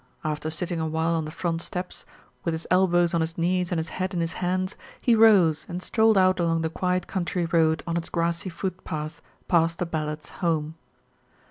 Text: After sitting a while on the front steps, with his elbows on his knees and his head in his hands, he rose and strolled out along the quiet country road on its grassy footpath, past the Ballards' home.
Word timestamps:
After 0.23 0.49
sitting 0.49 0.79
a 0.79 0.87
while 0.87 1.13
on 1.13 1.25
the 1.25 1.29
front 1.29 1.61
steps, 1.61 2.05
with 2.43 2.55
his 2.55 2.65
elbows 2.71 3.13
on 3.13 3.21
his 3.21 3.37
knees 3.37 3.71
and 3.71 3.77
his 3.77 3.89
head 3.89 4.15
in 4.15 4.19
his 4.19 4.33
hands, 4.41 4.75
he 4.99 5.13
rose 5.13 5.67
and 5.69 5.79
strolled 5.79 6.17
out 6.17 6.39
along 6.39 6.61
the 6.63 6.71
quiet 6.71 7.05
country 7.05 7.45
road 7.45 7.83
on 7.85 7.97
its 7.97 8.09
grassy 8.09 8.49
footpath, 8.49 9.21
past 9.47 9.77
the 9.77 9.85
Ballards' 9.85 10.29
home. 10.41 10.73